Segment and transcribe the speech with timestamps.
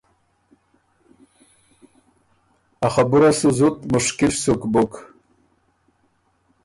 [2.85, 4.93] ا خبُره سُو زُت مشکل سُک بُک“